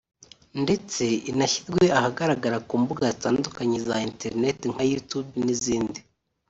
[0.63, 5.99] ndetse inashyirwe ahagaragara ku mbuga zitandukanye za internet nka YouTube n’izindi